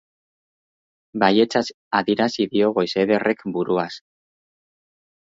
[1.23, 1.59] Baietz
[1.99, 3.91] adierazi dio Goizederrek buruaz.